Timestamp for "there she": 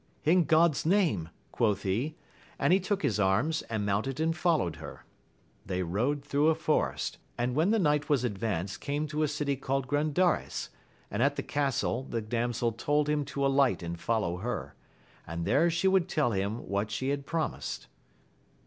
15.45-15.87